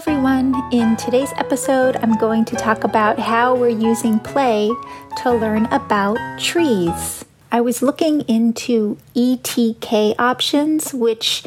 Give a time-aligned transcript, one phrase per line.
[0.00, 0.54] everyone.
[0.72, 4.70] In today's episode, I'm going to talk about how we're using play
[5.18, 7.22] to learn about trees.
[7.52, 11.44] I was looking into ETK options, which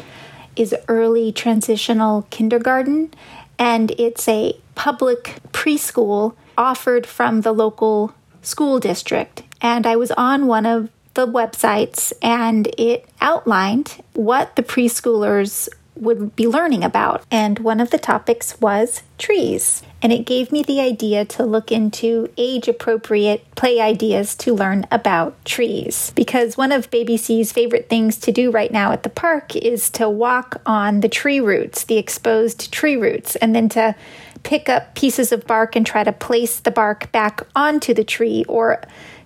[0.54, 3.12] is early transitional kindergarten,
[3.58, 9.42] and it's a public preschool offered from the local school district.
[9.60, 16.34] And I was on one of the websites and it outlined what the preschoolers would
[16.36, 17.24] be learning about.
[17.30, 19.82] And one of the topics was trees.
[20.02, 24.86] And it gave me the idea to look into age appropriate play ideas to learn
[24.90, 26.12] about trees.
[26.14, 29.88] Because one of Baby C's favorite things to do right now at the park is
[29.90, 33.94] to walk on the tree roots, the exposed tree roots, and then to
[34.42, 38.44] pick up pieces of bark and try to place the bark back onto the tree
[38.46, 38.82] or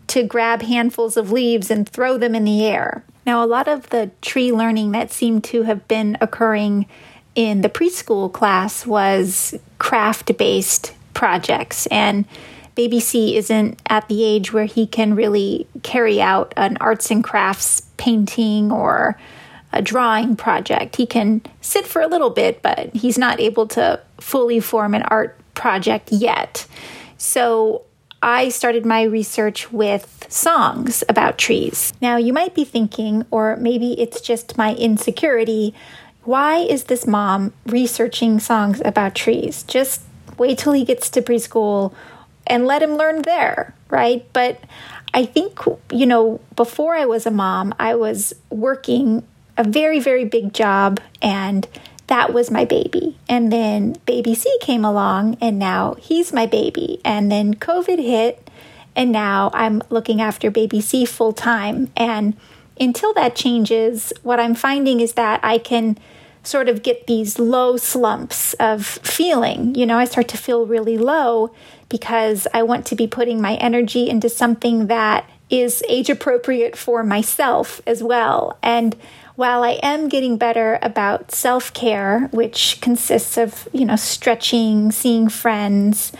[0.06, 3.04] to grab handfuls of leaves and throw them in the air.
[3.28, 6.86] Now, a lot of the tree learning that seemed to have been occurring
[7.34, 11.86] in the preschool class was craft based projects.
[11.88, 12.24] And
[12.74, 17.22] Baby C isn't at the age where he can really carry out an arts and
[17.22, 19.20] crafts painting or
[19.74, 20.96] a drawing project.
[20.96, 25.02] He can sit for a little bit, but he's not able to fully form an
[25.02, 26.66] art project yet.
[27.18, 27.82] So
[28.22, 31.92] I started my research with songs about trees.
[32.00, 35.74] Now, you might be thinking, or maybe it's just my insecurity,
[36.24, 39.62] why is this mom researching songs about trees?
[39.62, 40.02] Just
[40.36, 41.94] wait till he gets to preschool
[42.46, 44.26] and let him learn there, right?
[44.32, 44.60] But
[45.14, 45.60] I think,
[45.92, 51.00] you know, before I was a mom, I was working a very, very big job
[51.22, 51.66] and
[52.08, 53.16] that was my baby.
[53.28, 57.00] And then baby C came along and now he's my baby.
[57.04, 58.50] And then COVID hit
[58.96, 61.90] and now I'm looking after baby C full time.
[61.96, 62.36] And
[62.80, 65.98] until that changes, what I'm finding is that I can
[66.42, 69.74] sort of get these low slumps of feeling.
[69.74, 71.52] You know, I start to feel really low
[71.88, 77.02] because I want to be putting my energy into something that is age appropriate for
[77.02, 78.58] myself as well.
[78.62, 78.96] And
[79.38, 85.28] while I am getting better about self care, which consists of, you know, stretching, seeing
[85.28, 86.10] friends,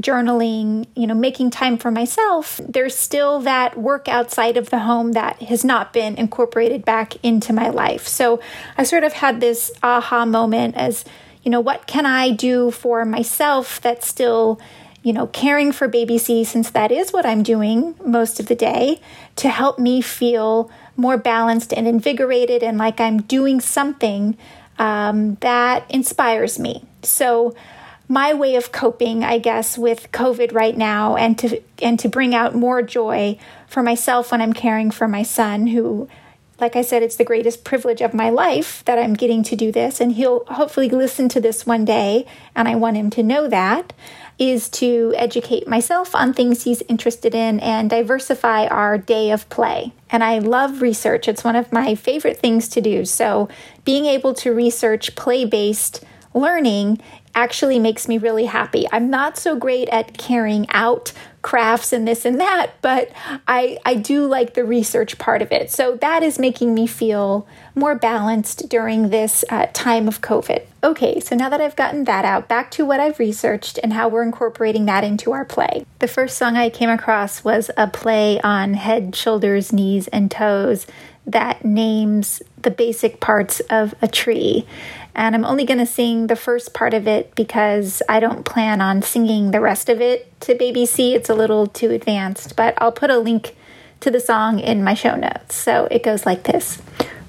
[0.00, 5.10] journaling, you know, making time for myself, there's still that work outside of the home
[5.12, 8.06] that has not been incorporated back into my life.
[8.06, 8.38] So
[8.78, 11.04] I sort of had this aha moment as,
[11.42, 14.60] you know, what can I do for myself that's still
[15.02, 18.54] you know, caring for baby C, since that is what I'm doing most of the
[18.54, 19.00] day,
[19.36, 24.36] to help me feel more balanced and invigorated and like I'm doing something
[24.78, 26.84] um, that inspires me.
[27.02, 27.54] So,
[28.08, 32.34] my way of coping, I guess, with COVID right now, and to and to bring
[32.34, 33.38] out more joy
[33.68, 36.08] for myself when I'm caring for my son, who,
[36.58, 39.70] like I said, it's the greatest privilege of my life that I'm getting to do
[39.70, 43.46] this, and he'll hopefully listen to this one day, and I want him to know
[43.46, 43.92] that
[44.40, 49.92] is to educate myself on things he's interested in and diversify our day of play.
[50.10, 53.04] And I love research, it's one of my favorite things to do.
[53.04, 53.48] So,
[53.84, 56.02] being able to research play based
[56.34, 57.00] learning
[57.34, 58.86] actually makes me really happy.
[58.92, 63.10] I'm not so great at carrying out crafts and this and that, but
[63.48, 65.70] I, I do like the research part of it.
[65.70, 70.66] So that is making me feel more balanced during this uh, time of COVID.
[70.82, 74.08] Okay, so now that I've gotten that out, back to what I've researched and how
[74.08, 75.86] we're incorporating that into our play.
[76.00, 80.86] The first song I came across was a play on head, shoulders, knees, and toes
[81.26, 84.66] that names the basic parts of a tree.
[85.14, 88.80] And I'm only going to sing the first part of it because I don't plan
[88.80, 91.14] on singing the rest of it to Baby C.
[91.14, 93.56] It's a little too advanced, but I'll put a link
[94.00, 95.56] to the song in my show notes.
[95.56, 96.80] So it goes like this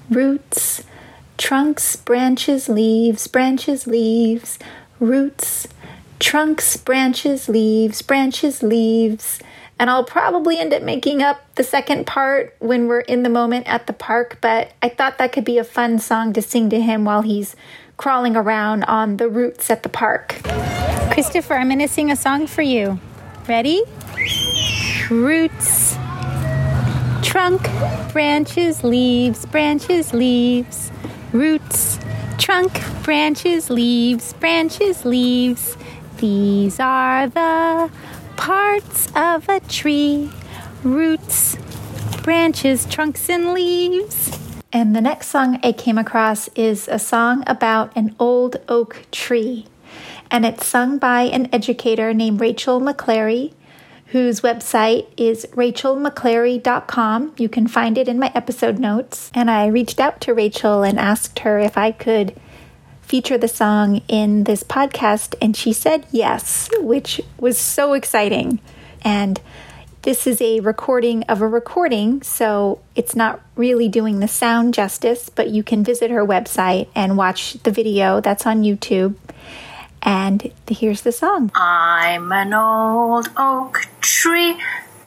[0.10, 0.84] Roots,
[1.38, 4.60] trunks, branches, leaves, branches, leaves,
[5.00, 5.68] roots,
[6.20, 9.40] trunks, branches, leaves, branches, leaves.
[9.82, 13.68] And I'll probably end up making up the second part when we're in the moment
[13.68, 16.80] at the park, but I thought that could be a fun song to sing to
[16.80, 17.56] him while he's
[17.98, 20.40] crawling around on the roots at the park.
[21.12, 23.00] Christopher, I'm going to sing a song for you.
[23.50, 23.82] Ready?
[25.10, 25.98] Roots,
[27.24, 27.64] trunk,
[28.14, 30.92] branches, leaves, branches, leaves,
[31.34, 31.98] roots,
[32.38, 32.72] trunk,
[33.02, 35.76] branches, leaves, branches, leaves.
[36.18, 37.90] These are the
[38.42, 40.28] parts of a tree
[40.84, 41.56] roots,
[42.24, 44.36] branches, trunks, and leaves.
[44.74, 49.68] And the next song I came across is a song about an old oak tree.
[50.32, 53.54] And it's sung by an educator named Rachel McClary,
[54.08, 57.36] whose website is rachelmcclary.com.
[57.38, 59.30] You can find it in my episode notes.
[59.36, 62.36] And I reached out to Rachel and asked her if I could
[63.12, 68.58] feature the song in this podcast, and she said yes, which was so exciting.
[69.02, 69.38] And
[70.04, 75.28] this is a recording of a recording, so it's not really doing the sound justice,
[75.28, 79.16] but you can visit her website and watch the video that's on YouTube.
[80.02, 84.56] And here's the song I'm an old oak tree,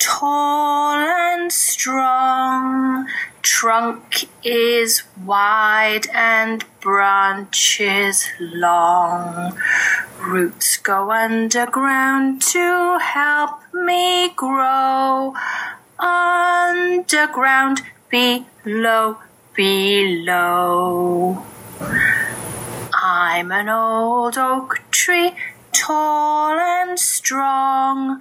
[0.04, 3.08] tall and strong.
[3.40, 9.58] Trunk is wide and branches long.
[10.20, 15.34] Roots go underground to help me grow.
[15.98, 17.80] Underground,
[18.10, 19.18] below,
[19.54, 21.42] below.
[22.92, 25.32] I'm an old oak tree,
[25.72, 28.20] tall and strong.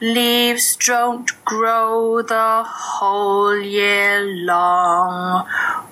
[0.00, 5.46] Leaves don't grow the whole year long.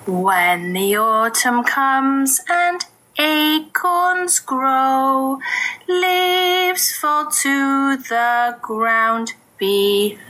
[0.05, 2.83] When the autumn comes and
[3.17, 5.39] acorns grow,
[5.87, 10.21] leaves fall to the ground below.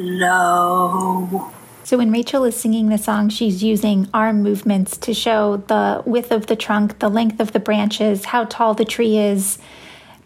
[1.83, 6.31] So when Rachel is singing the song, she's using arm movements to show the width
[6.31, 9.57] of the trunk, the length of the branches, how tall the tree is,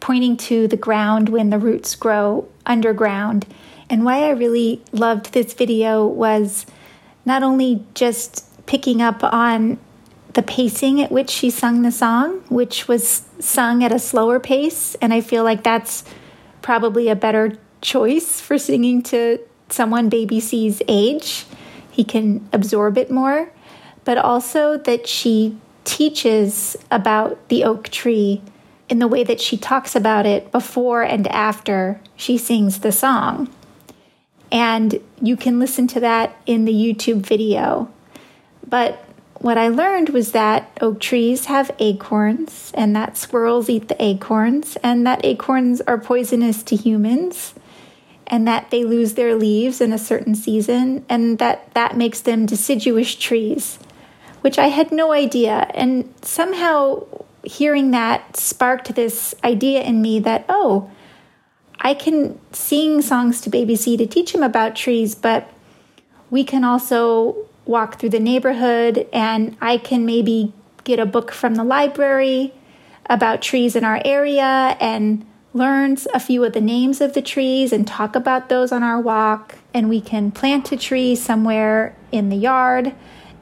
[0.02, 3.46] pointing to the ground when the roots grow underground.
[3.90, 6.66] And why I really loved this video was
[7.26, 9.80] not only just picking up on
[10.34, 14.96] the pacing at which she sung the song, which was sung at a slower pace.
[15.02, 16.04] And I feel like that's
[16.62, 21.46] probably a better choice for singing to someone baby C's age.
[21.90, 23.52] He can absorb it more.
[24.04, 28.42] But also that she teaches about the oak tree
[28.90, 33.50] in the way that she talks about it before and after she sings the song.
[34.52, 37.92] And you can listen to that in the YouTube video.
[38.66, 39.04] But
[39.40, 44.78] what I learned was that oak trees have acorns and that squirrels eat the acorns
[44.78, 47.54] and that acorns are poisonous to humans
[48.26, 52.46] and that they lose their leaves in a certain season and that that makes them
[52.46, 53.80] deciduous trees
[54.42, 57.04] which I had no idea and somehow
[57.48, 60.90] hearing that sparked this idea in me that oh
[61.80, 65.50] I can sing songs to baby C to teach him about trees but
[66.30, 70.54] we can also walk through the neighborhood and I can maybe
[70.84, 72.54] get a book from the library
[73.10, 77.74] about trees in our area and learn a few of the names of the trees
[77.74, 79.56] and talk about those on our walk.
[79.74, 82.94] And we can plant a tree somewhere in the yard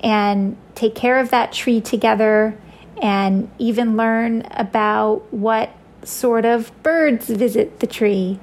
[0.02, 2.58] and take care of that tree together
[3.02, 5.72] and even learn about what
[6.04, 8.40] sort of birds visit the tree,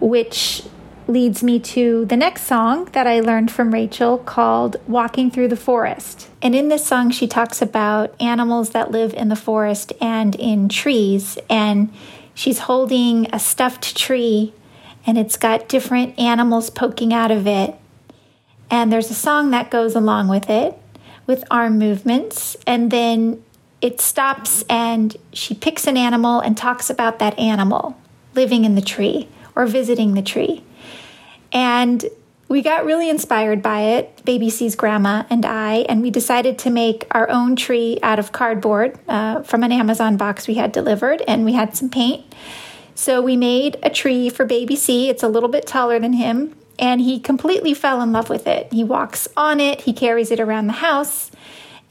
[0.00, 0.62] which
[1.06, 5.56] leads me to the next song that I learned from Rachel called Walking Through the
[5.56, 6.30] Forest.
[6.40, 10.68] And in this song, she talks about animals that live in the forest and in
[10.68, 11.36] trees.
[11.48, 11.92] And
[12.32, 14.54] she's holding a stuffed tree,
[15.04, 17.74] and it's got different animals poking out of it.
[18.70, 20.78] And there's a song that goes along with it
[21.26, 22.56] with arm movements.
[22.66, 23.42] And then
[23.80, 27.96] it stops, and she picks an animal and talks about that animal
[28.34, 30.62] living in the tree or visiting the tree.
[31.52, 32.04] And
[32.48, 36.70] we got really inspired by it, Baby C's grandma and I, and we decided to
[36.70, 41.22] make our own tree out of cardboard uh, from an Amazon box we had delivered,
[41.28, 42.24] and we had some paint.
[42.96, 45.08] So we made a tree for Baby C.
[45.08, 48.72] It's a little bit taller than him, and he completely fell in love with it.
[48.72, 51.29] He walks on it, he carries it around the house.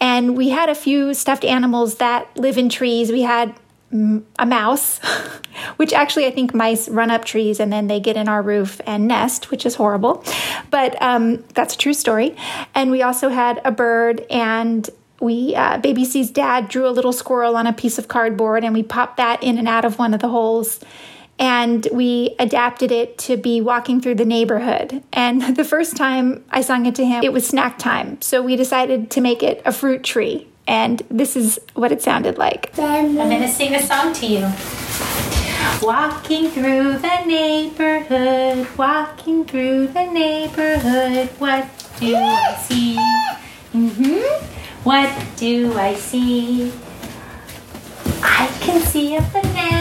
[0.02, 3.12] And we had a few stuffed animals that live in trees.
[3.12, 3.54] We had
[3.92, 5.00] a mouse,
[5.78, 8.80] which actually I think mice run up trees and then they get in our roof
[8.86, 10.24] and nest, which is horrible.
[10.70, 12.36] But um, that's a true story.
[12.76, 14.88] And we also had a bird and
[15.22, 18.74] we uh, baby c's dad drew a little squirrel on a piece of cardboard and
[18.74, 20.80] we popped that in and out of one of the holes
[21.40, 26.62] and we adapted it to be walking through the neighborhood and the first time i
[26.62, 29.72] sung it to him it was snack time so we decided to make it a
[29.72, 32.72] fruit tree and this is what it sounded like.
[32.78, 34.48] I'm going to sing a song to you.
[35.82, 41.66] Walking through the neighborhood, walking through the neighborhood, what
[42.00, 42.96] do I see?
[43.74, 44.46] Mm-hmm.
[44.84, 46.72] What do I see?
[48.22, 49.79] I can see a banana.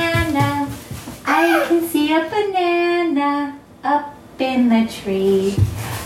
[1.41, 5.55] I can see a banana up in the tree.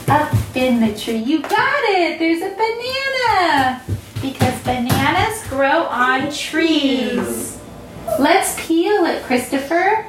[0.06, 1.16] Up in the tree.
[1.16, 2.18] You got it.
[2.18, 3.82] There's a banana
[4.20, 7.58] because bananas grow on trees.
[8.18, 10.06] Let's peel it, Christopher.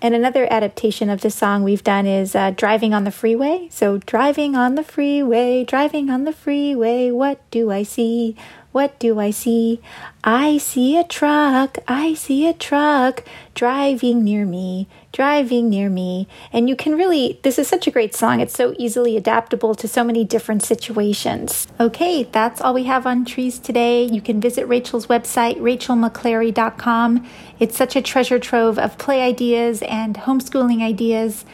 [0.00, 3.66] And another adaptation of this song we've done is uh, Driving on the Freeway.
[3.70, 8.36] So, driving on the freeway, driving on the freeway, what do I see?
[8.72, 9.80] What do I see?
[10.24, 11.78] I see a truck.
[11.86, 13.22] I see a truck
[13.54, 16.26] driving near me, driving near me.
[16.52, 18.40] And you can really, this is such a great song.
[18.40, 21.68] It's so easily adaptable to so many different situations.
[21.78, 24.04] Okay, that's all we have on trees today.
[24.04, 27.28] You can visit Rachel's website, rachelmcclary.com.
[27.58, 31.44] It's such a treasure trove of play ideas and homeschooling ideas.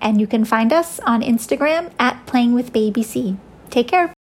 [0.00, 3.38] And you can find us on Instagram at Playing with Baby C.
[3.70, 4.15] Take care.